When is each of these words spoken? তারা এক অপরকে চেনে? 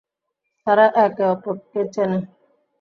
তারা 0.67 0.85
এক 1.05 1.15
অপরকে 1.31 1.81
চেনে? 1.93 2.19